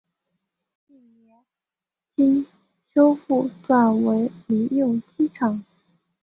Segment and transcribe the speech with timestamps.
[0.87, 1.45] 近年
[2.09, 2.47] 经
[2.95, 5.63] 修复转为民用机场。